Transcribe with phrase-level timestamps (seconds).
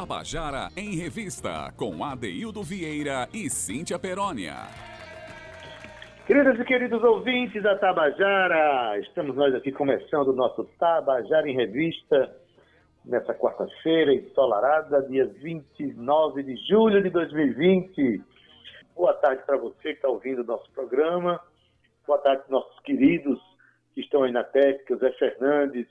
[0.00, 4.54] Tabajara em Revista, com Adeildo Vieira e Cíntia Perónia.
[6.26, 12.34] Queridas e queridos ouvintes da Tabajara, estamos nós aqui começando o nosso Tabajara em Revista,
[13.04, 18.22] nessa quarta-feira ensolarada, dia 29 de julho de 2020.
[18.96, 21.38] Boa tarde para você que está ouvindo o nosso programa.
[22.06, 23.38] Boa tarde para nossos queridos
[23.92, 25.86] que estão aí na técnica, Zé Fernandes,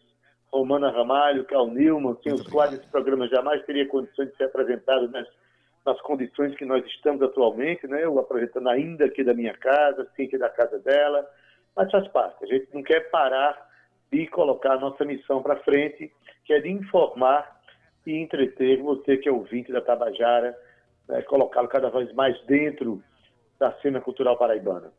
[0.52, 5.08] Romana Ramalho, Cal Nilman, sem os quais esse programa jamais teria condições de ser apresentado
[5.09, 5.27] nas,
[5.85, 8.03] nas condições que nós estamos atualmente, né?
[8.03, 11.27] Eu apresentando ainda aqui da minha casa, aqui da casa dela,
[11.75, 12.44] mas faz parte.
[12.44, 13.70] A gente não quer parar
[14.12, 16.12] de colocar a nossa missão para frente,
[16.45, 17.59] que é de informar
[18.05, 20.58] e entreter você que é ouvinte da Tabajara,
[21.08, 21.22] né?
[21.23, 23.03] colocá-lo cada vez mais dentro
[23.59, 24.91] da cena cultural paraibana.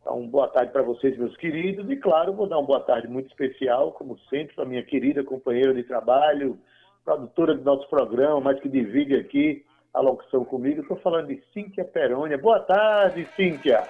[0.00, 1.88] Então, boa tarde para vocês, meus queridos.
[1.90, 5.74] E, claro, vou dar uma boa tarde muito especial, como sempre, para minha querida companheira
[5.74, 6.58] de trabalho,
[7.04, 10.82] produtora do nosso programa, mas que divide aqui a locução comigo.
[10.82, 12.38] Estou falando de Cíntia Perônia.
[12.38, 13.86] Boa tarde, Cíntia.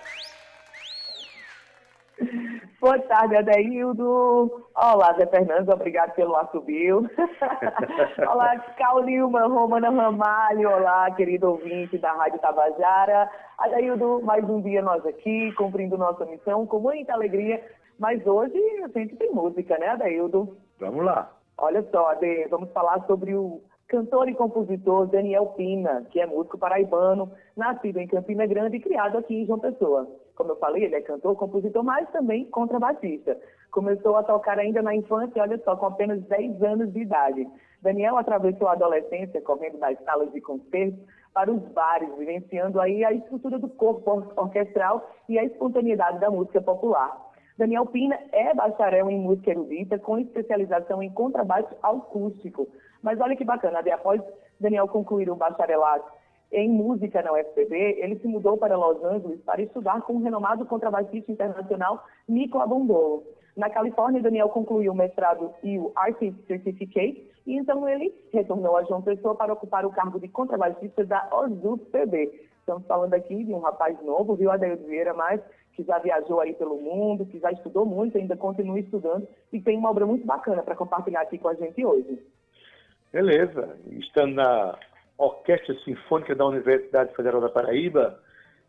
[2.80, 4.64] Boa tarde, Adeildo.
[4.72, 7.10] Olá, Zé Fernandes, obrigado pelo assobio.
[8.30, 10.70] Olá, Cal Lilma, Romana Ramalho.
[10.70, 13.28] Olá, querido ouvinte da Rádio Tabajara.
[13.58, 17.60] Adeildo, mais um dia nós aqui, cumprindo nossa missão com muita alegria.
[17.98, 20.56] Mas hoje a gente tem música, né, Adeildo?
[20.78, 21.32] Vamos lá.
[21.58, 26.56] Olha só, Ade, vamos falar sobre o cantor e compositor Daniel Pina, que é músico
[26.56, 30.06] paraibano, nascido em Campina Grande e criado aqui em João Pessoa.
[30.38, 33.36] Como eu falei, ele é cantor, compositor, mas também contrabaixista.
[33.72, 37.44] Começou a tocar ainda na infância, olha só, com apenas 10 anos de idade.
[37.82, 40.96] Daniel atravessou a adolescência correndo das salas de concertos
[41.34, 46.60] para os bares, vivenciando aí a estrutura do corpo orquestral e a espontaneidade da música
[46.62, 47.20] popular.
[47.58, 52.68] Daniel Pina é bacharel em música erudita, com especialização em contrabaixo acústico.
[53.02, 54.22] Mas olha que bacana, após
[54.60, 56.04] Daniel concluir o bacharelado
[56.50, 60.64] em música na UFPB, ele se mudou para Los Angeles para estudar com o renomado
[60.64, 63.24] contrabaixista internacional Nico Abondolo.
[63.56, 68.84] Na Califórnia, Daniel concluiu o mestrado e o Artist Certificate, e então ele retornou a
[68.84, 72.48] João Pessoa para ocupar o cargo de contrabaixista da OSUPB.
[72.60, 75.40] Estamos falando aqui de um rapaz novo, viu, Adeildo Vieira, mas
[75.74, 79.76] que já viajou aí pelo mundo, que já estudou muito, ainda continua estudando e tem
[79.76, 82.18] uma obra muito bacana para compartilhar aqui com a gente hoje.
[83.12, 83.76] Beleza.
[83.90, 84.78] Estando na
[85.18, 88.22] Orquestra Sinfônica da Universidade Federal da Paraíba,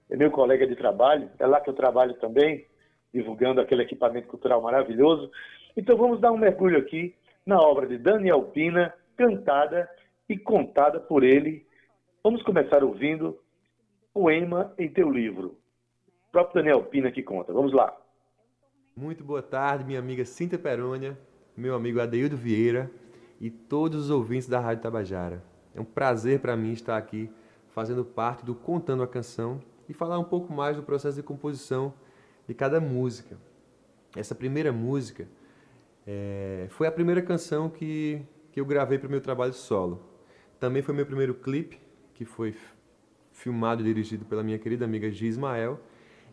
[0.10, 2.66] é meu colega de trabalho, é lá que eu trabalho também,
[3.14, 5.30] divulgando aquele equipamento cultural maravilhoso.
[5.78, 7.16] Então vamos dar um mergulho aqui
[7.46, 9.88] na obra de Daniel Pina, cantada
[10.28, 11.66] e contada por ele.
[12.24, 13.40] Vamos começar ouvindo
[14.12, 15.58] Poema em Teu Livro.
[16.28, 17.54] O próprio Daniel Pina que conta.
[17.54, 17.96] Vamos lá.
[18.96, 21.18] Muito boa tarde, minha amiga Cinta Perônia,
[21.56, 22.90] meu amigo Adeildo Vieira
[23.40, 25.49] e todos os ouvintes da Rádio Tabajara.
[25.74, 27.30] É um prazer para mim estar aqui
[27.70, 31.94] fazendo parte do Contando a Canção e falar um pouco mais do processo de composição
[32.48, 33.38] de cada música.
[34.16, 35.28] Essa primeira música
[36.06, 38.22] é, foi a primeira canção que,
[38.52, 40.02] que eu gravei para o meu trabalho solo.
[40.60, 41.80] Também foi meu primeiro clipe,
[42.14, 42.56] que foi
[43.32, 45.80] filmado e dirigido pela minha querida amiga Gia Ismael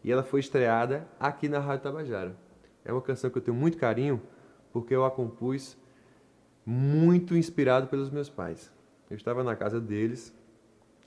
[0.02, 2.36] e ela foi estreada aqui na Rádio Tabajara.
[2.84, 4.20] É uma canção que eu tenho muito carinho
[4.72, 5.76] porque eu a compus
[6.64, 8.72] muito inspirado pelos meus pais.
[9.10, 10.34] Eu estava na casa deles,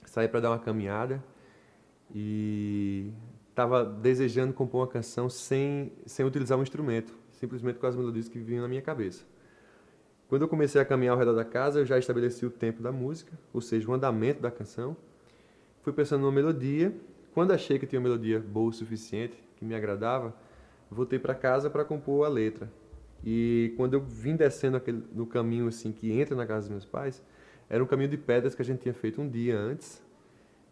[0.05, 1.23] saí para dar uma caminhada
[2.13, 3.11] e
[3.49, 8.39] estava desejando compor uma canção sem, sem utilizar um instrumento, simplesmente com as melodias que
[8.39, 9.25] vinham na minha cabeça.
[10.29, 12.91] Quando eu comecei a caminhar ao redor da casa, eu já estabeleci o tempo da
[12.91, 14.95] música, ou seja, o andamento da canção.
[15.81, 16.93] Fui pensando numa melodia
[17.33, 20.35] quando achei que tinha uma melodia boa o suficiente, que me agradava,
[20.89, 22.71] voltei para casa para compor a letra.
[23.23, 26.85] E quando eu vim descendo aquele, no caminho assim que entra na casa dos meus
[26.85, 27.21] pais,
[27.69, 30.02] era um caminho de pedras que a gente tinha feito um dia antes.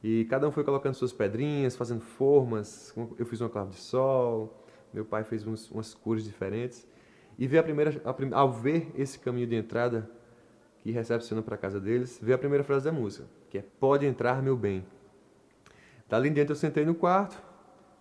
[0.03, 2.94] E cada um foi colocando suas pedrinhas, fazendo formas.
[3.18, 6.88] Eu fiz uma clave de sol, meu pai fez uns, umas cores diferentes.
[7.38, 10.10] E ver a primeira, a, ao ver esse caminho de entrada
[10.80, 14.06] que recepciona para a casa deles, ver a primeira frase da música, que é Pode
[14.06, 14.83] entrar, meu bem.
[16.10, 17.39] Dali em diante eu sentei no quarto,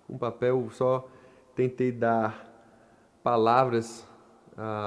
[0.06, 1.10] com um papel, só
[1.54, 2.46] tentei dar
[3.22, 4.06] palavras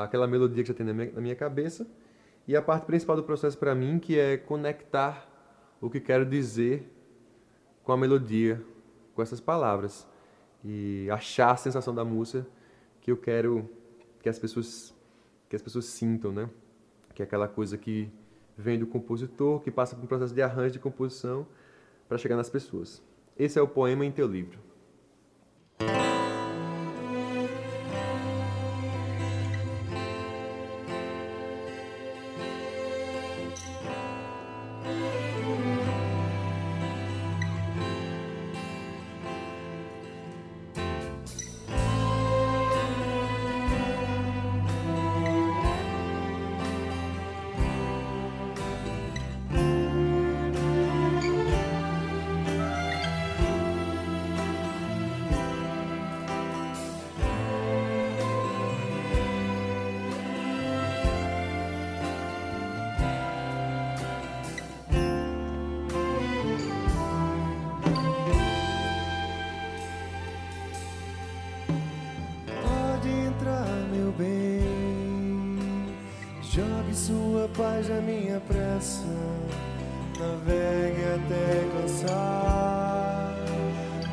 [0.03, 1.85] àquela melodia que já tem na minha, na minha cabeça.
[2.49, 5.29] E a parte principal do processo para mim, que é conectar
[5.79, 6.91] o que quero dizer
[7.83, 8.59] com a melodia,
[9.13, 10.07] com essas palavras.
[10.65, 12.47] E achar a sensação da música
[13.01, 13.69] que eu quero
[14.19, 14.95] que as pessoas
[15.47, 16.49] que as pessoas sintam, né?
[17.13, 18.11] Que é aquela coisa que
[18.57, 21.45] vem do compositor, que passa por um processo de arranjo de composição
[22.07, 22.99] para chegar nas pessoas.
[23.37, 24.57] Esse é o poema em teu livro.
[77.55, 79.05] Paz é minha pressa.
[80.19, 83.35] Navegue até cansar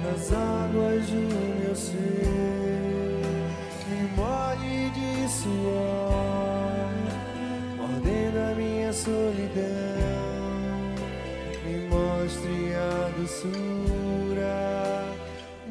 [0.02, 1.96] nas águas do meu ser.
[3.88, 6.90] Me molhe de suor,
[7.76, 9.64] mordendo a minha solidão.
[11.64, 15.04] Me mostre a doçura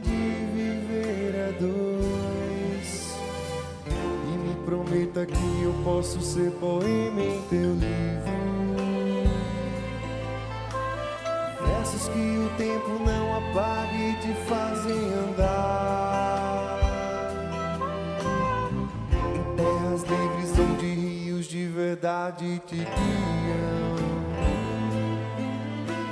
[0.03, 0.21] de
[0.53, 3.15] viver a dois.
[3.87, 8.35] E me prometa que posso ser poema em teu livro.
[11.63, 14.97] Versos que o tempo não apague e te fazem
[15.29, 16.79] andar
[19.35, 23.95] em terras livres onde rios de verdade te guiam.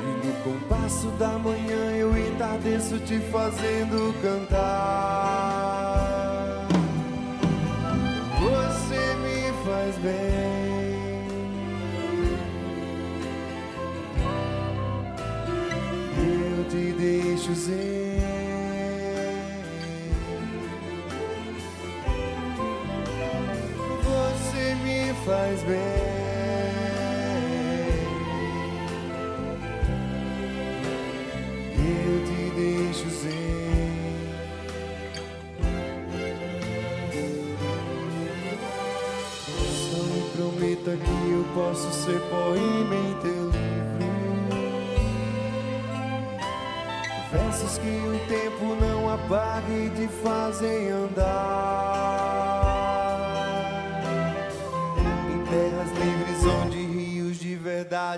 [0.04, 5.23] E no compasso da manhã eu entardeço te fazendo cantar.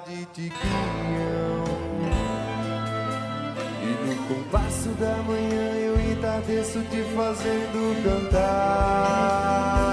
[0.02, 1.64] Te guiam.
[3.82, 9.85] E no compasso da manhã eu entardeço te fazendo cantar.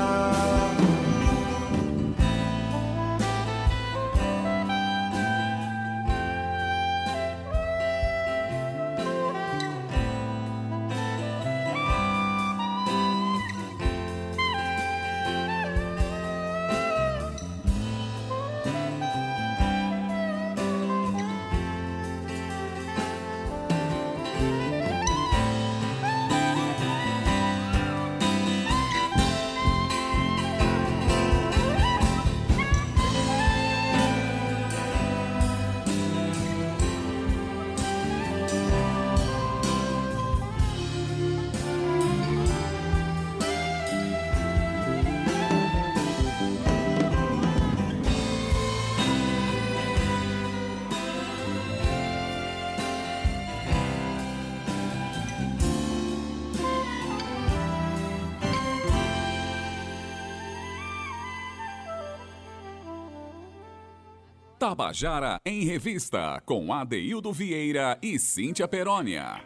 [64.62, 69.42] Tabajara em Revista, com Adeildo Vieira e Cíntia Perónia.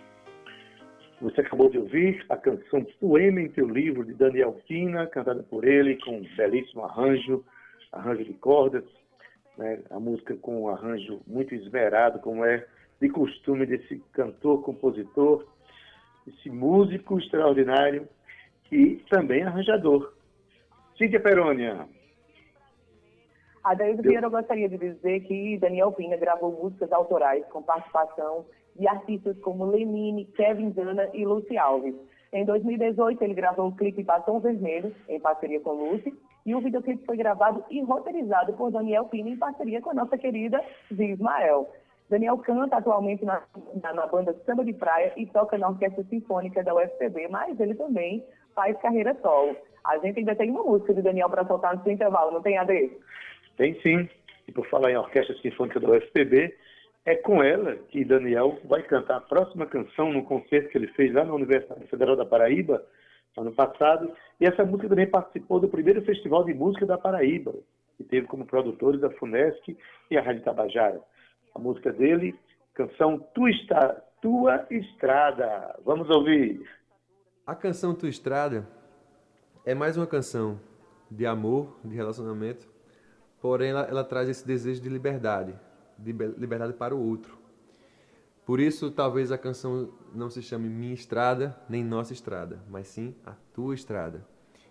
[1.23, 5.66] Você acabou de ouvir a canção Poema em Teu Livro, de Daniel Pina, cantada por
[5.66, 7.42] ele, com um belíssimo arranjo,
[7.92, 8.85] arranjo de cordas,
[9.56, 9.80] né?
[9.88, 12.66] a música com um arranjo muito esmerado, como é
[13.00, 15.46] de costume desse cantor, compositor,
[16.28, 18.06] esse músico extraordinário
[18.70, 20.12] e também arranjador.
[20.99, 21.88] Cíntia Perônia.
[23.66, 28.46] Adaildo Vieira, eu gostaria de dizer que Daniel Pina gravou músicas autorais com participação
[28.76, 31.96] de artistas como Lenine, Kevin Dana e Lucy Alves.
[32.32, 37.04] Em 2018, ele gravou o clipe Batom Vermelho, em parceria com Lucy, e o videoclipe
[37.04, 40.62] foi gravado e roteirizado por Daniel Pina em parceria com a nossa querida
[40.94, 41.68] Zia Ismael.
[42.08, 43.42] Daniel canta atualmente na,
[43.82, 47.75] na, na banda Samba de Praia e toca na Orquestra Sinfônica da UFPB, mas ele
[47.75, 49.56] também faz carreira solo.
[49.85, 52.58] A gente ainda tem uma música de Daniel para soltar no seu intervalo, não tem,
[52.58, 52.92] Ade?
[53.56, 54.08] Tem sim.
[54.46, 56.54] E por falar em Orquestra Sinfônica da UFPB,
[57.04, 61.12] é com ela que Daniel vai cantar a próxima canção no concerto que ele fez
[61.14, 62.84] lá na Universidade Federal da Paraíba,
[63.36, 64.12] ano passado.
[64.40, 67.54] E essa música também participou do primeiro Festival de Música da Paraíba,
[67.96, 69.76] que teve como produtores a FUNESC
[70.10, 71.00] e a Rádio Tabajara.
[71.54, 72.34] A música dele,
[72.75, 75.78] canção Tu Está, Tua Estrada.
[75.84, 76.68] Vamos ouvir.
[77.46, 78.66] A canção Tua Estrada
[79.64, 80.60] é mais uma canção
[81.08, 82.68] de amor, de relacionamento,
[83.46, 85.54] porém ela, ela traz esse desejo de liberdade,
[85.96, 87.38] de liberdade para o outro.
[88.44, 93.14] Por isso, talvez a canção não se chame Minha Estrada, nem Nossa Estrada, mas sim
[93.24, 94.26] a Tua Estrada.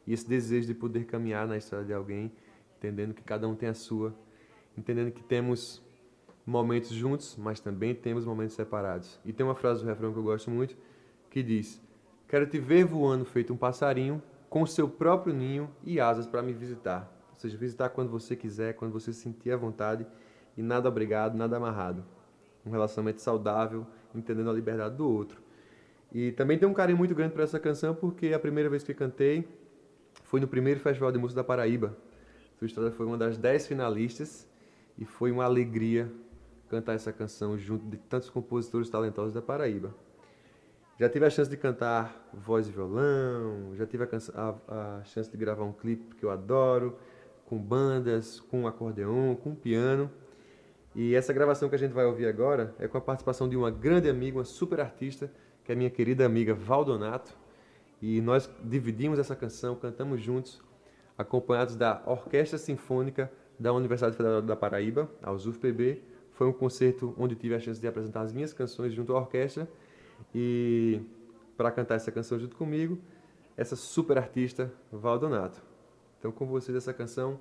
[0.05, 2.33] E esse desejo de poder caminhar na estrada de alguém,
[2.77, 4.13] entendendo que cada um tem a sua,
[4.77, 5.81] entendendo que temos
[6.45, 9.21] momentos juntos, mas também temos momentos separados.
[9.23, 10.75] E tem uma frase do refrão que eu gosto muito,
[11.29, 11.81] que diz:
[12.27, 16.51] Quero te ver voando feito um passarinho, com seu próprio ninho e asas para me
[16.51, 17.14] visitar.
[17.45, 20.03] Seja, visitar quando você quiser, quando você se sentir à vontade
[20.57, 22.03] e nada obrigado, nada amarrado.
[22.65, 23.85] Um relacionamento saudável,
[24.15, 25.39] entendendo a liberdade do outro.
[26.11, 28.95] E também tem um carinho muito grande por essa canção porque a primeira vez que
[28.95, 29.47] cantei
[30.23, 31.95] foi no primeiro Festival de Música da Paraíba.
[32.57, 34.49] Sua Estrada foi uma das dez finalistas
[34.97, 36.11] e foi uma alegria
[36.67, 39.93] cantar essa canção junto de tantos compositores talentosos da Paraíba.
[40.99, 45.29] Já tive a chance de cantar voz e violão, já tive a, a, a chance
[45.29, 46.97] de gravar um clipe que eu adoro,
[47.45, 50.09] com bandas, com acordeon, com piano.
[50.95, 53.69] E essa gravação que a gente vai ouvir agora é com a participação de uma
[53.69, 55.31] grande amiga, uma super artista,
[55.63, 57.35] que é minha querida amiga Valdonato.
[58.01, 60.61] E nós dividimos essa canção, cantamos juntos,
[61.17, 66.01] acompanhados da Orquestra Sinfônica da Universidade Federal da Paraíba, a USUFPB.
[66.31, 69.67] Foi um concerto onde tive a chance de apresentar as minhas canções junto à orquestra
[70.33, 71.01] e
[71.55, 72.97] para cantar essa canção junto comigo,
[73.55, 75.74] essa super artista Valdonato.
[76.19, 77.39] Então com vocês essa canção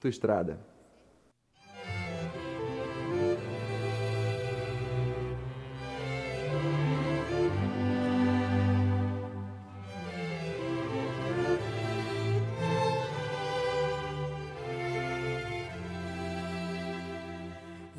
[0.00, 0.58] Tua Estrada.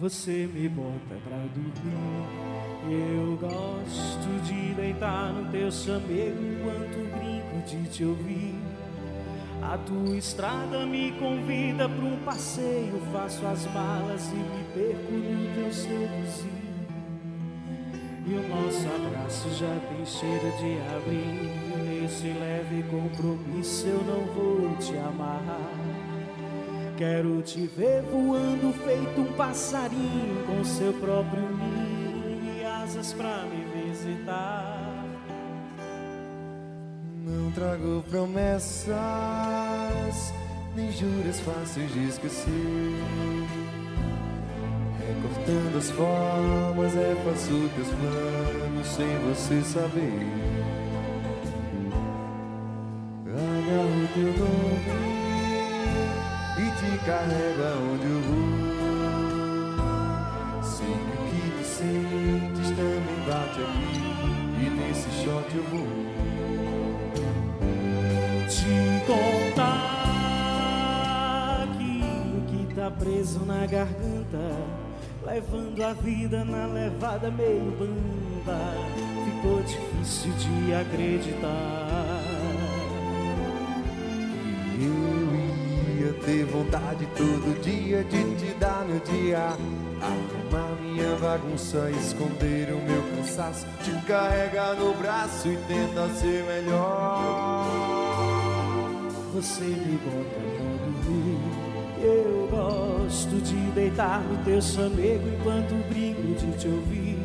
[0.03, 2.43] Você me bota pra dormir.
[2.91, 8.72] Eu gosto de deitar no teu chamego enquanto brinco de te ouvir.
[9.71, 13.01] A tua estrada me convida para um passeio.
[13.11, 16.63] Faço as malas e me perco no teu seduzir.
[18.25, 21.83] E o nosso abraço já tem cheiro de abril.
[21.85, 26.03] Nesse leve compromisso eu não vou te amarrar.
[26.97, 33.52] Quero te ver voando feito um passarinho com seu próprio ninho e asas pra me
[37.63, 38.93] trago promessas,
[40.75, 42.51] nem juras fáceis de esquecer.
[45.07, 50.27] Recortando as formas, é fácil teus planos sem você saber.
[53.27, 55.23] Agarro teu nome
[56.79, 58.51] te carrega onde eu vou.
[60.63, 64.01] Sei que o que tu sentes também bate aqui,
[64.59, 66.22] e nesse shot eu vou.
[72.99, 74.57] Preso na garganta,
[75.25, 78.59] levando a vida na levada meio banda.
[79.25, 82.23] Ficou difícil de acreditar.
[86.25, 89.57] ter vontade todo dia de te dar meu dia.
[90.01, 93.65] Arrumar minha bagunça, esconder o meu cansaço.
[93.83, 97.67] Te carregar no braço e tentar ser melhor.
[99.33, 100.52] Você me bota.
[102.03, 107.17] Eu gosto de deitar no teu chamego enquanto brinco de te ouvir.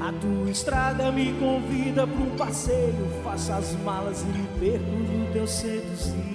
[0.00, 3.08] A tua estrada me convida para um passeio.
[3.22, 6.34] Faça as malas e me perco no teu seduzir.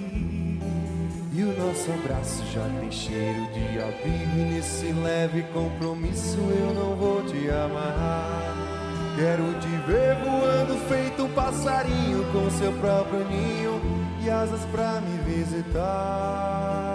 [1.32, 6.96] E o nosso abraço já tem cheiro de abrigo E nesse leve compromisso eu não
[6.96, 8.56] vou te amarrar
[9.16, 13.80] Quero te ver voando feito um passarinho Com seu próprio ninho
[14.22, 16.89] e asas pra me visitar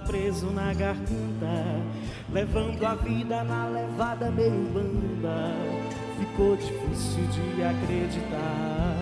[0.00, 1.82] preso na garganta,
[2.32, 5.54] levando a vida na levada meio banda.
[6.18, 8.96] Ficou difícil de acreditar.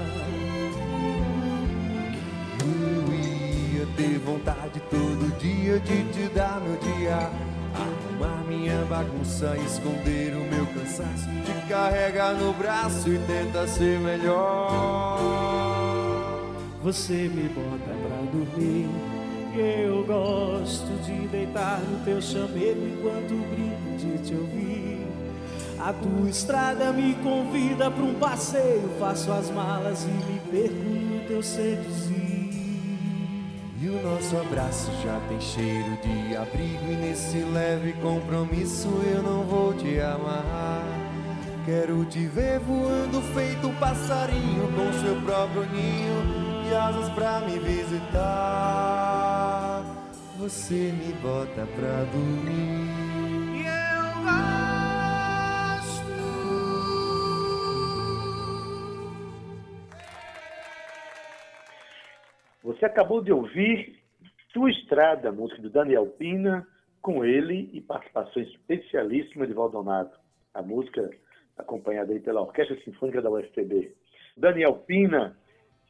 [2.61, 7.31] Eu ia ter vontade todo dia de te dar meu dia.
[7.75, 15.19] Arrumar minha bagunça, esconder o meu cansaço, te carregar no braço e tentar ser melhor.
[16.83, 19.14] Você me bota pra dormir.
[19.57, 25.07] Eu gosto de deitar no teu chamego enquanto brinco de te ouvir.
[25.79, 28.91] A tua estrada me convida pra um passeio.
[28.99, 32.25] Faço as malas e me perco no teu seduzir.
[33.81, 36.91] E o nosso abraço já tem cheiro de abrigo.
[36.91, 40.83] E nesse leve compromisso eu não vou te amarrar.
[41.65, 47.59] Quero te ver voando feito um passarinho com seu próprio ninho e asas pra me
[47.59, 49.04] visitar.
[50.37, 52.85] Você me bota pra dormir.
[53.55, 56.05] E eu gosto.
[62.63, 64.03] Você acabou de ouvir
[64.53, 66.67] Tua Estrada, música do Daniel Pina,
[67.01, 70.19] com ele e participação especialíssima de Valdonato.
[70.53, 71.11] A música
[71.57, 73.95] acompanhada aí pela Orquestra Sinfônica da UFPB.
[74.37, 75.37] Daniel Pina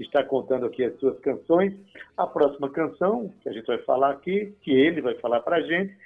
[0.03, 1.73] está contando aqui as suas canções.
[2.17, 5.63] A próxima canção que a gente vai falar aqui, que ele vai falar para a
[5.63, 5.97] gente,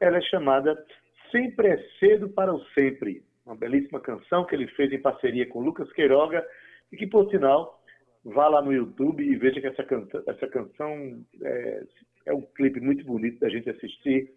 [0.00, 0.84] ela é chamada
[1.30, 3.22] Sempre é Cedo para o Sempre.
[3.46, 6.46] Uma belíssima canção que ele fez em parceria com Lucas Queiroga
[6.92, 7.82] e que, por sinal,
[8.24, 11.82] vá lá no YouTube e veja que essa, canta, essa canção é,
[12.26, 14.30] é, um clipe muito bonito da gente assistir,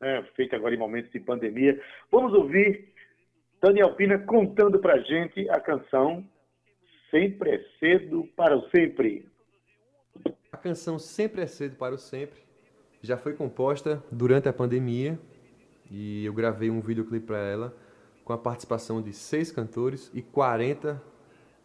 [0.00, 1.80] né, feito agora em momentos de pandemia.
[2.10, 2.92] Vamos ouvir
[3.60, 6.24] Daniel Pina contando pra gente a canção
[7.12, 9.30] Sempre é Cedo para o Sempre.
[10.50, 12.40] A canção Sempre é Cedo para o Sempre
[13.02, 15.18] já foi composta durante a pandemia
[15.90, 17.76] e eu gravei um videoclipe para ela
[18.24, 21.02] com a participação de seis cantores e 40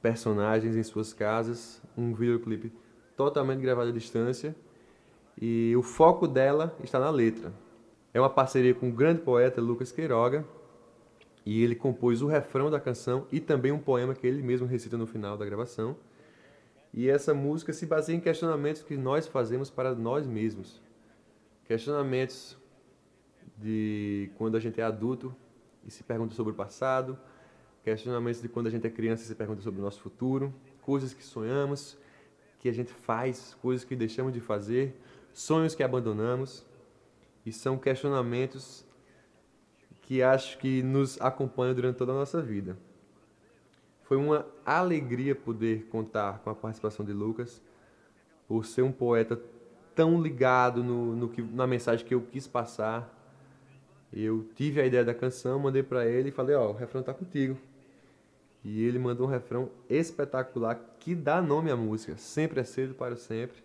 [0.02, 2.70] personagens em suas casas, um videoclipe
[3.16, 4.54] totalmente gravado à distância
[5.42, 7.54] e o foco dela está na letra.
[8.14, 10.44] É uma parceria com o grande poeta Lucas Queiroga
[11.48, 14.98] e ele compôs o refrão da canção e também um poema que ele mesmo recita
[14.98, 15.96] no final da gravação.
[16.94, 20.82] E essa música se baseia em questionamentos que nós fazemos para nós mesmos.
[21.64, 22.58] Questionamentos
[23.58, 25.34] de quando a gente é adulto
[25.86, 27.18] e se pergunta sobre o passado,
[27.82, 31.14] questionamentos de quando a gente é criança e se pergunta sobre o nosso futuro, coisas
[31.14, 31.98] que sonhamos,
[32.60, 35.00] que a gente faz, coisas que deixamos de fazer,
[35.34, 36.66] sonhos que abandonamos.
[37.46, 38.86] E são questionamentos
[40.08, 42.78] que acho que nos acompanham durante toda a nossa vida.
[44.04, 47.62] Foi uma alegria poder contar com a participação de Lucas,
[48.48, 49.38] por ser um poeta
[49.94, 53.14] tão ligado no, no que, na mensagem que eu quis passar.
[54.14, 57.04] Eu tive a ideia da canção, mandei para ele e falei: Ó, oh, o refrão
[57.04, 57.58] tá contigo.
[58.64, 63.14] E ele mandou um refrão espetacular que dá nome à música, Sempre é Cedo para
[63.14, 63.62] o Sempre.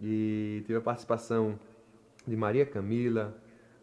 [0.00, 1.58] E teve a participação
[2.26, 3.36] de Maria Camila,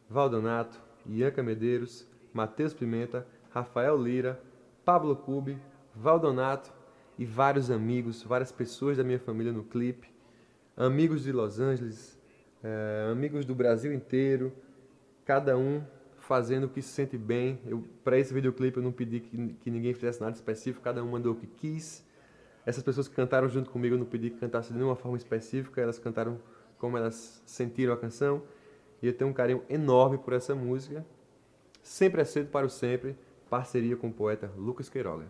[0.09, 4.41] Valdonato, Ianca Medeiros, Matheus Pimenta, Rafael Lira,
[4.85, 5.57] Pablo Cubi,
[5.95, 6.71] Valdonato
[7.17, 10.09] e vários amigos, várias pessoas da minha família no clipe,
[10.77, 12.19] amigos de Los Angeles,
[12.63, 14.53] é, amigos do Brasil inteiro,
[15.25, 15.83] cada um
[16.17, 17.59] fazendo o que se sente bem.
[18.03, 21.33] Para esse videoclipe eu não pedi que, que ninguém fizesse nada específico, cada um mandou
[21.33, 22.05] o que quis.
[22.65, 25.81] Essas pessoas que cantaram junto comigo eu não pedi que cantassem de nenhuma forma específica,
[25.81, 26.39] elas cantaram
[26.77, 28.43] como elas sentiram a canção.
[29.01, 31.05] E eu tenho um carinho enorme por essa música.
[31.81, 33.17] Sempre é cedo para o sempre,
[33.49, 35.27] parceria com o poeta Lucas Queiroga.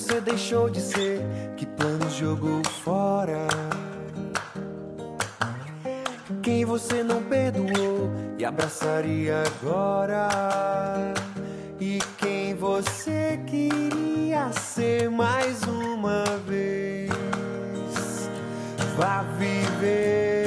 [0.00, 1.20] Você deixou de ser,
[1.58, 3.46] que planos jogou fora.
[6.42, 10.28] Quem você não perdoou e abraçaria agora.
[11.78, 17.10] E quem você queria ser mais uma vez,
[18.96, 20.46] vá viver.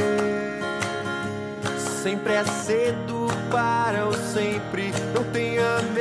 [2.02, 4.92] Sempre é cedo para o sempre.
[5.14, 5.93] Não tenha medo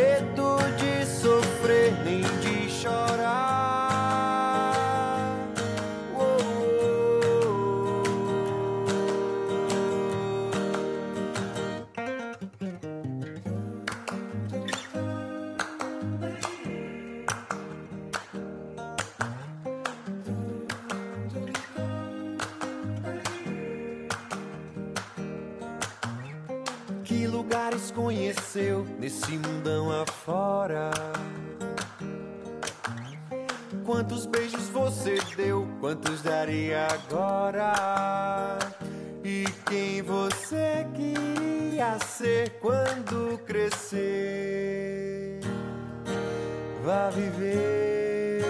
[33.92, 35.68] Quantos beijos você deu?
[35.78, 38.58] Quantos daria agora?
[39.22, 45.40] E quem você queria ser quando crescer?
[46.82, 48.46] Vá viver.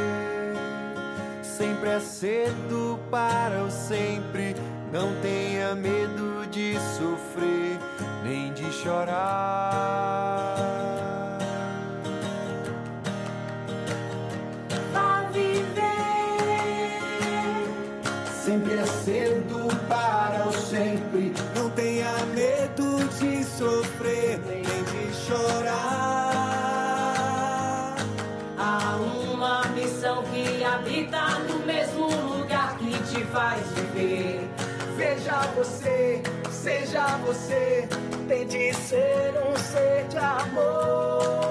[1.43, 4.55] Sempre é cedo para o sempre.
[4.93, 7.81] Não tenha medo de sofrer,
[8.23, 10.03] nem de chorar.
[35.55, 37.89] Você, seja você,
[38.29, 41.42] tente ser um ser de amor.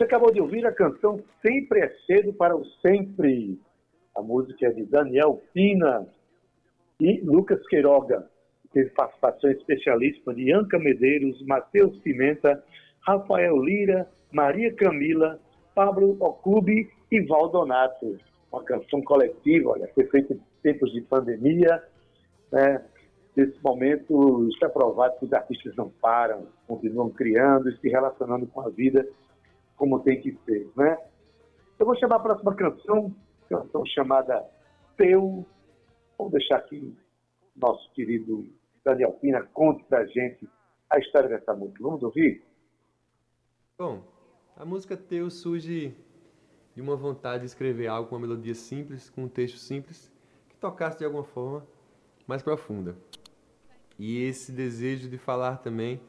[0.00, 3.60] Você acabou de ouvir a canção Sempre é Cedo para o Sempre.
[4.16, 6.08] A música é de Daniel Pina
[6.98, 8.26] e Lucas Queiroga.
[8.72, 12.64] Teve participação especialíssima de Anca Medeiros, Matheus Pimenta,
[13.06, 15.38] Rafael Lira, Maria Camila,
[15.74, 18.16] Pablo Ocube e Valdonato.
[18.50, 21.82] Uma canção coletiva, olha, foi feita em tempos de pandemia.
[22.50, 22.82] Né?
[23.36, 28.62] Nesse momento, está provado que os artistas não param, continuam criando e se relacionando com
[28.62, 29.06] a vida
[29.80, 30.98] como tem que ser, né?
[31.78, 33.16] Eu vou chamar a próxima canção,
[33.48, 34.46] canção chamada
[34.94, 35.46] Teu.
[36.18, 36.94] Vamos deixar aqui
[37.56, 38.46] nosso querido
[38.84, 40.46] Daniel Pina conte pra gente
[40.90, 41.82] a história dessa música.
[41.82, 42.44] Vamos ouvir?
[43.78, 44.02] Bom,
[44.54, 45.96] a música Teu surge
[46.74, 50.12] de uma vontade de escrever algo com uma melodia simples, com um texto simples,
[50.50, 51.66] que tocasse de alguma forma
[52.26, 52.98] mais profunda.
[53.98, 56.02] E esse desejo de falar também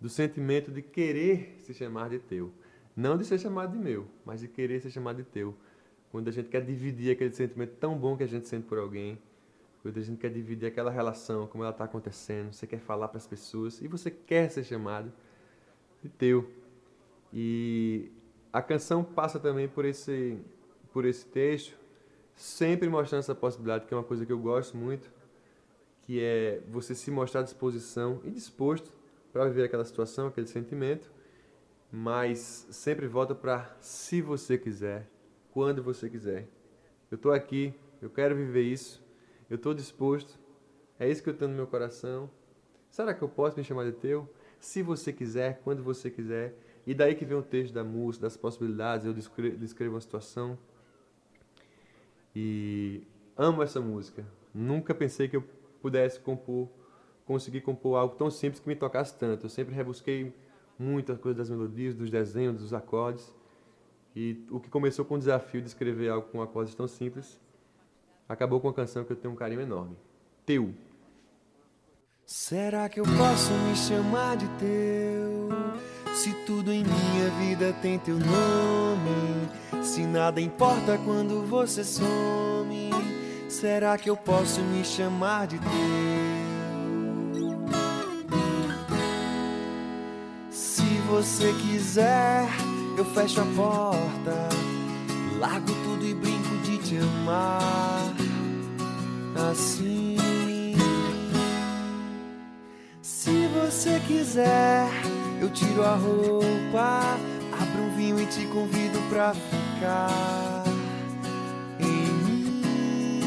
[0.00, 2.50] do sentimento de querer se chamar de teu.
[2.96, 5.54] Não de ser chamado de meu, mas de querer ser chamado de teu.
[6.10, 9.18] Quando a gente quer dividir aquele sentimento tão bom que a gente sente por alguém,
[9.82, 13.18] quando a gente quer dividir aquela relação, como ela está acontecendo, você quer falar para
[13.18, 15.12] as pessoas e você quer ser chamado
[16.02, 16.48] de teu.
[17.32, 18.10] E
[18.52, 20.38] a canção passa também por esse,
[20.92, 21.76] por esse texto,
[22.36, 25.10] sempre mostrando essa possibilidade, que é uma coisa que eu gosto muito,
[26.02, 28.92] que é você se mostrar à disposição e disposto
[29.32, 31.10] para viver aquela situação, aquele sentimento,
[31.96, 35.08] mas sempre volta para se você quiser,
[35.52, 36.48] quando você quiser.
[37.08, 39.00] Eu estou aqui, eu quero viver isso,
[39.48, 40.36] eu estou disposto,
[40.98, 42.28] é isso que eu tenho no meu coração.
[42.90, 44.28] Será que eu posso me chamar de teu?
[44.58, 46.56] Se você quiser, quando você quiser.
[46.84, 50.58] E daí que vem o texto da música, das possibilidades, eu descrevo, descrevo uma situação.
[52.34, 54.26] E amo essa música.
[54.52, 55.44] Nunca pensei que eu
[55.80, 56.68] pudesse compor,
[57.24, 59.46] conseguir compor algo tão simples que me tocasse tanto.
[59.46, 60.34] Eu sempre rebusquei
[60.78, 63.34] muitas coisas das melodias, dos desenhos, dos acordes.
[64.14, 67.40] E o que começou com o desafio de escrever algo com acordes tão simples,
[68.28, 69.96] acabou com uma canção que eu tenho um carinho enorme.
[70.46, 70.72] Teu.
[72.24, 75.48] Será que eu posso me chamar de teu?
[76.14, 82.90] Se tudo em minha vida tem teu nome, se nada importa quando você some,
[83.48, 86.43] será que eu posso me chamar de teu?
[91.24, 92.46] Você quiser,
[92.98, 94.48] eu fecho a porta,
[95.40, 98.14] largo tudo e brinco de te amar.
[99.50, 100.74] Assim.
[103.00, 104.86] Se você quiser,
[105.40, 107.16] eu tiro a roupa,
[107.58, 110.64] abro um vinho e te convido pra ficar
[111.80, 113.20] em mim.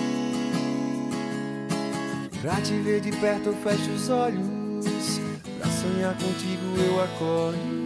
[2.44, 5.20] Pra te ver de perto, eu fecho os olhos.
[5.58, 7.77] Pra sonhar contigo, eu acordo.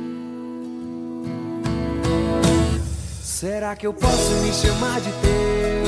[3.41, 5.85] Será que eu posso me chamar de teu?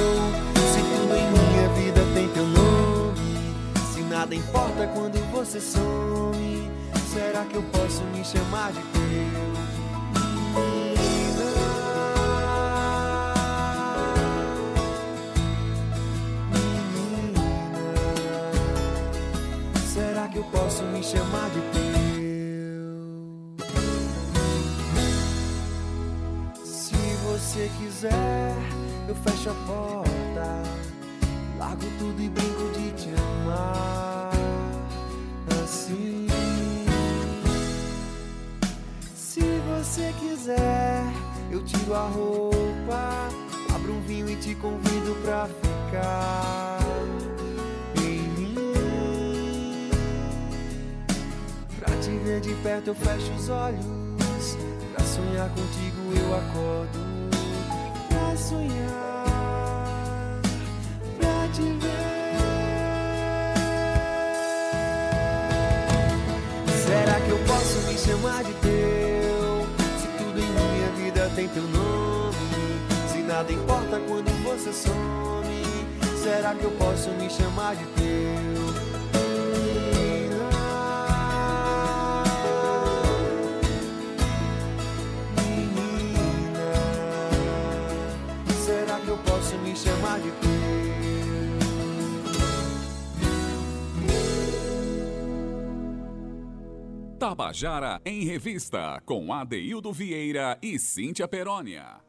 [0.74, 3.54] Se tudo em minha vida tem teu nome,
[3.94, 6.68] se nada importa quando você some,
[7.14, 9.04] será que eu posso me chamar de teu?
[10.96, 11.52] Menina,
[16.50, 17.44] menina,
[19.94, 22.03] será que eu posso me chamar de teu?
[27.54, 28.56] Você quiser,
[29.08, 30.64] eu fecho a porta,
[31.60, 34.32] largo tudo e brinco de te amar
[35.64, 36.28] assim.
[39.68, 41.04] você quiser,
[41.52, 43.30] eu tiro a roupa,
[43.76, 46.80] abro um vinho e te convido pra ficar
[47.98, 49.90] em mim.
[51.78, 53.86] Pra te ver de perto eu fecho os olhos,
[54.96, 57.13] pra sonhar contigo eu acordo,
[68.04, 69.68] chamar de teu?
[70.00, 72.36] Se tudo em minha vida tem teu nome.
[73.12, 75.64] Se nada importa quando você some.
[76.22, 78.63] Será que eu posso me chamar de teu?
[97.24, 102.02] Tabajara em Revista, com Adeildo Vieira e Cíntia Perónia.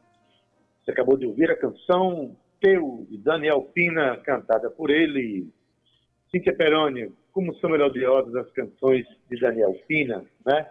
[0.83, 5.47] Você acabou de ouvir a canção Teu, de Daniel Pina, cantada por ele.
[6.29, 10.69] Cíntia Peroni, como são melodiosas as canções de Daniel Pina, né?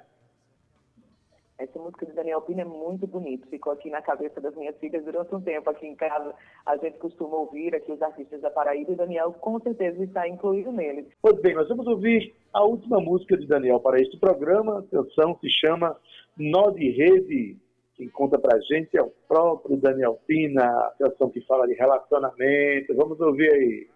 [1.56, 5.04] Essa música de Daniel Pina é muito bonita, ficou aqui na cabeça das minhas filhas
[5.04, 6.34] durante um tempo aqui em casa.
[6.66, 10.72] A gente costuma ouvir aqui os artistas da Paraíba e Daniel com certeza está incluído
[10.72, 11.06] neles.
[11.22, 14.80] Pois bem, nós vamos ouvir a última música de Daniel para este programa.
[14.80, 15.96] A canção se chama
[16.36, 17.56] Nó de Rede.
[17.94, 22.96] Quem conta pra gente é o próprio Daniel Pina, a canção que fala de relacionamento.
[22.96, 23.88] Vamos ouvir aí.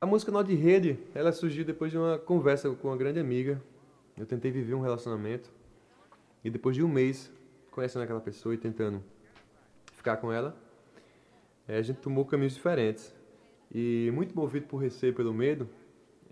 [0.00, 3.62] A música Nó de Rede, ela surgiu depois de uma conversa com uma grande amiga.
[4.18, 5.52] Eu tentei viver um relacionamento
[6.44, 7.32] e depois de um mês
[7.70, 9.02] conhecendo aquela pessoa e tentando
[9.94, 10.56] ficar com ela,
[11.66, 13.14] eh, a gente tomou caminhos diferentes.
[13.72, 15.68] E muito movido por receio e pelo medo,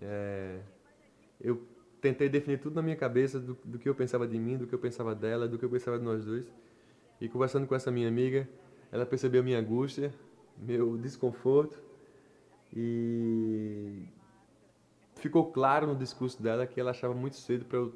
[0.01, 0.59] eh,
[1.41, 1.61] eu
[1.99, 4.73] tentei definir tudo na minha cabeça do, do que eu pensava de mim, do que
[4.73, 6.45] eu pensava dela, do que eu pensava de nós dois.
[7.19, 8.47] E conversando com essa minha amiga,
[8.91, 10.13] ela percebeu minha angústia,
[10.57, 11.81] meu desconforto
[12.75, 14.05] e
[15.15, 17.93] ficou claro no discurso dela que ela achava muito cedo para eu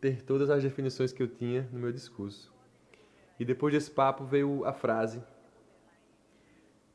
[0.00, 2.52] ter todas as definições que eu tinha no meu discurso.
[3.38, 5.22] E depois desse papo veio a frase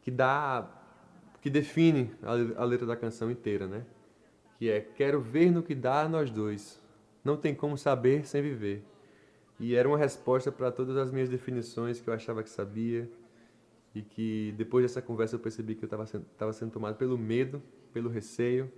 [0.01, 0.79] que dá
[1.41, 3.85] que define a, letra da canção inteira, né?
[4.57, 6.81] Que é quero ver no que dá nós dois.
[7.23, 8.83] Não tem como saber sem viver.
[9.59, 13.09] E era uma resposta para todas as minhas definições que eu achava que sabia
[13.93, 17.61] e que depois dessa conversa eu percebi que eu estava sendo, sendo tomado pelo medo,
[17.93, 18.71] pelo receio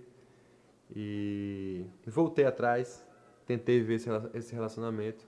[0.94, 3.05] e voltei atrás,
[3.46, 5.26] tentei ver esse, rela- esse relacionamento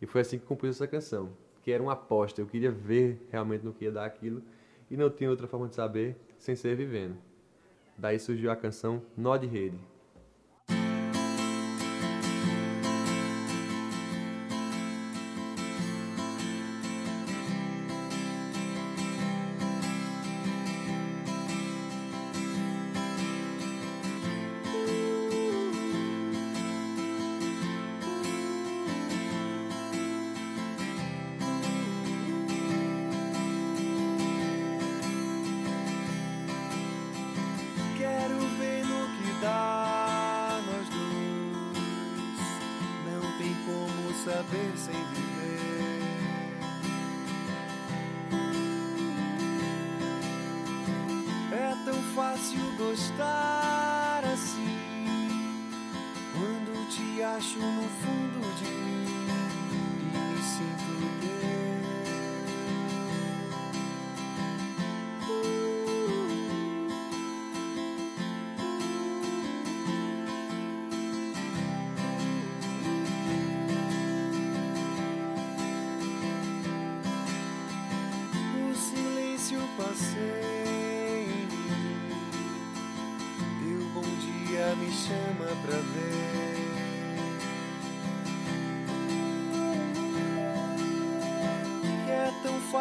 [0.00, 1.30] e foi assim que compus essa canção,
[1.62, 4.42] que era uma aposta, eu queria ver realmente no que ia dar aquilo
[4.90, 7.16] e não tinha outra forma de saber sem ser vivendo.
[7.96, 9.78] Daí surgiu a canção Nó de Rede.
[44.50, 45.30] Saber sem viver.
[51.52, 53.39] É tão fácil gostar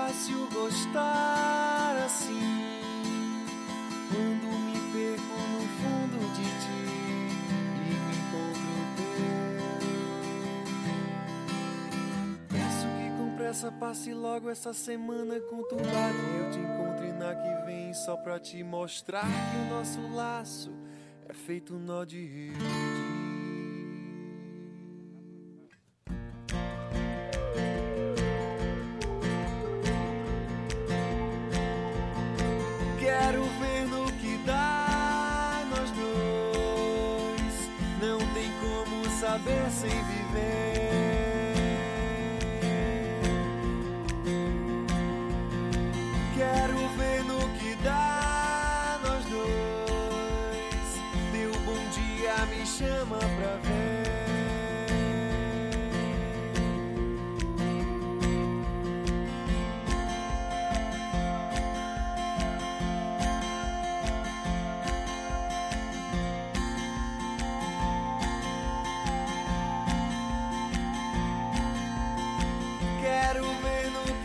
[0.10, 2.42] fácil gostar assim.
[4.10, 6.82] Quando me perco no fundo de ti
[7.76, 9.38] e me encontro teu.
[12.50, 17.66] Peço que com pressa passe logo essa semana conturbada e eu te encontre na que
[17.68, 20.72] vem só pra te mostrar que o nosso laço
[21.28, 22.89] é feito um nó de rede.
[73.10, 74.19] Quero ver no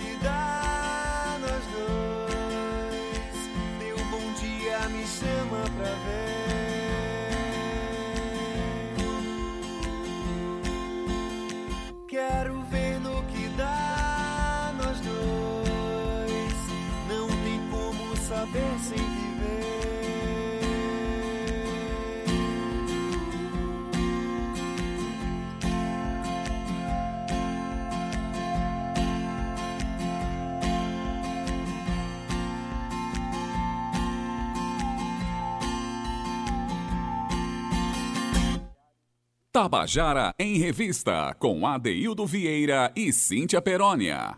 [39.55, 44.35] Tabajara em Revista, com Adeildo Vieira e Cíntia Perónia.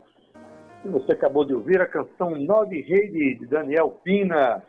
[0.85, 4.62] Você acabou de ouvir a canção Nove Rei de Daniel Pina,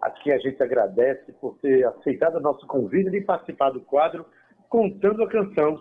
[0.00, 4.24] a quem a gente agradece por ter aceitado o nosso convite de participar do quadro
[4.70, 5.78] Contando a Canção,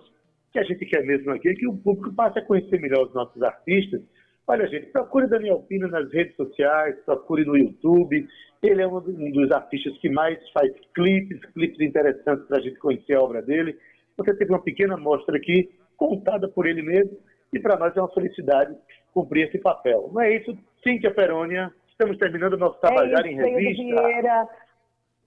[0.52, 3.42] que a gente quer mesmo aqui, que o público passe a conhecer melhor os nossos
[3.42, 4.02] artistas.
[4.46, 8.28] Olha, gente, procure Daniel Pina nas redes sociais, procure no YouTube.
[8.62, 9.00] Ele é um
[9.32, 13.78] dos artistas que mais faz clipes, clipes interessantes para a gente conhecer a obra dele.
[14.20, 17.18] Você teve uma pequena amostra aqui, contada por ele mesmo,
[17.54, 18.76] e para nós é uma felicidade
[19.14, 20.10] cumprir esse papel.
[20.14, 21.72] Não é isso, Cíntia Perônia?
[21.90, 24.08] Estamos terminando o nosso Tabajara é em isso, Pedro Revista.
[24.08, 24.50] Vieira.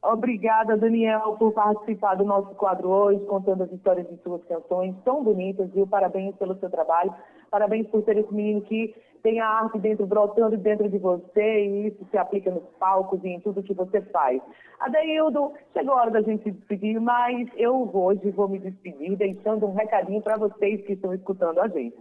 [0.03, 5.23] Obrigada, Daniel, por participar do nosso quadro hoje, contando as histórias de suas canções tão
[5.23, 5.87] bonitas, viu?
[5.87, 7.15] Parabéns pelo seu trabalho.
[7.53, 11.87] Parabéns por ser esse menino que tem a arte dentro, brotando dentro de você, e
[11.89, 14.41] isso se aplica nos palcos e em tudo que você faz.
[14.81, 19.67] Adeildo, chegou a hora da gente se despedir, mas eu hoje vou me despedir deixando
[19.67, 21.95] um recadinho para vocês que estão escutando a gente.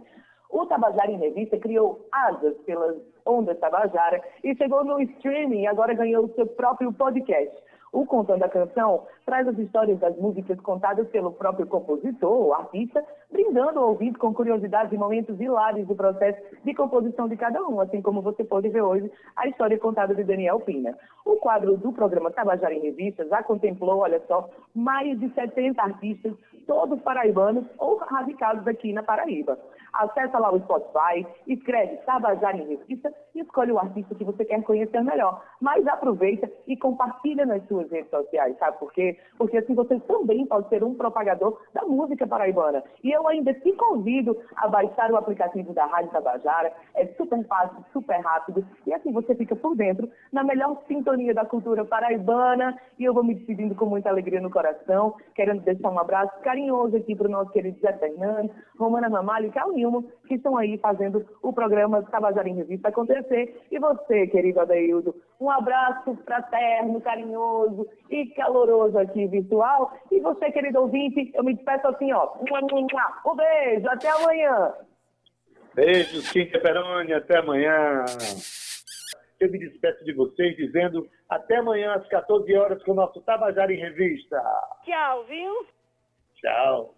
[0.48, 5.92] O Tabajara em Revista criou asas pelas ondas Tabajara e chegou no streaming e agora
[5.92, 7.54] ganhou o seu próprio podcast.
[7.92, 13.04] O Contando a Canção traz as histórias das músicas contadas pelo próprio compositor ou artista,
[13.30, 17.80] brindando o ouvinte com curiosidades e momentos hilários do processo de composição de cada um,
[17.80, 20.96] assim como você pode ver hoje a história contada de Daniel Pina.
[21.24, 26.32] O quadro do programa Tabajara em Revista já contemplou, olha só, mais de 70 artistas,
[26.66, 29.58] todos paraibanos ou radicados aqui na Paraíba.
[29.92, 34.62] Acesse lá o Spotify, escreve Tabajara em Revista e escolhe o artista que você quer
[34.62, 35.42] conhecer melhor.
[35.60, 39.11] Mas aproveita e compartilha nas suas redes sociais, sabe por quê?
[39.38, 42.82] Porque assim você também pode ser um propagador da música paraibana.
[43.02, 46.72] E eu ainda te convido a baixar o aplicativo da Rádio Tabajara.
[46.94, 48.64] É super fácil, super rápido.
[48.86, 52.76] E assim você fica por dentro, na melhor sintonia da cultura paraibana.
[52.98, 56.96] E eu vou me despedindo com muita alegria no coração, querendo deixar um abraço carinhoso
[56.96, 60.78] aqui para o nosso querido Zé Fernandes, Romana Mamalho e Cal Nilmo, que estão aí
[60.78, 63.60] fazendo o programa Tabajara em Revista acontecer.
[63.70, 69.92] E você, querido Adeildo, um abraço fraterno, carinhoso e caloroso aqui virtual.
[70.10, 72.32] E você, querido ouvinte, eu me despeço assim, ó.
[73.26, 74.72] Um beijo, até amanhã.
[75.74, 78.04] Beijo, Cíntia Peroni, até amanhã.
[79.40, 83.72] Eu me despeço de vocês dizendo até amanhã às 14 horas com o nosso Tabajara
[83.72, 84.40] em Revista.
[84.84, 85.66] Tchau, viu?
[86.36, 86.94] Tchau.